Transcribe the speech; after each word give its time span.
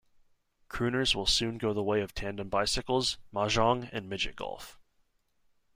Crooners 0.67 1.13
will 1.13 1.27
soon 1.27 1.59
go 1.59 1.73
the 1.73 1.83
way 1.83 2.01
of 2.01 2.11
tandem 2.15 2.49
bicycles, 2.49 3.19
mah 3.31 3.45
jongg 3.47 3.87
and 3.93 4.09
midget 4.09 4.35
golf. 4.35 4.79